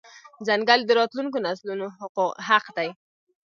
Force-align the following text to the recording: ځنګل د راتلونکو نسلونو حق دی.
ځنګل 0.47 0.79
د 0.85 0.91
راتلونکو 0.99 1.37
نسلونو 1.45 1.85
حق 2.49 2.65
دی. 2.77 2.89